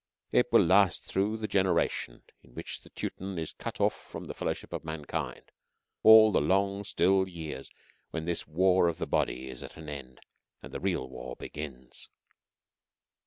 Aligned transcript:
It 0.31 0.51
will 0.51 0.65
last 0.65 1.05
through 1.05 1.37
the 1.37 1.47
generation 1.47 2.23
in 2.41 2.55
which 2.55 2.81
the 2.81 2.89
Teuton 2.89 3.37
is 3.37 3.51
cut 3.53 3.79
off 3.79 3.93
from 3.93 4.23
the 4.23 4.33
fellowship 4.33 4.73
of 4.73 4.83
mankind 4.83 5.51
all 6.01 6.31
the 6.31 6.41
long, 6.41 6.83
still 6.83 7.27
years 7.29 7.69
when 8.09 8.25
this 8.25 8.47
war 8.47 8.87
of 8.87 8.97
the 8.97 9.05
body 9.05 9.47
is 9.47 9.61
at 9.61 9.77
an 9.77 9.89
end, 9.89 10.21
and 10.63 10.73
the 10.73 10.79
real 10.79 11.07
war 11.07 11.35
begins. 11.35 12.09